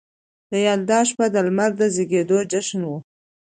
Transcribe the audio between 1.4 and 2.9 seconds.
لمر د زیږیدو جشن